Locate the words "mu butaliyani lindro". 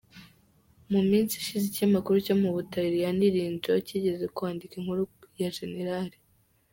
2.41-3.73